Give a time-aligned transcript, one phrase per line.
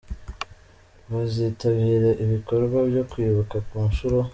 [1.11, 4.19] bazitabira ibikorwa byo kwibuka ku nshuro.